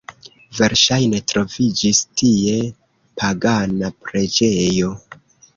Verŝajne 0.59 1.19
troviĝis 1.31 2.01
tie 2.21 2.57
pagana 3.23 3.93
preĝejo. 4.07 4.91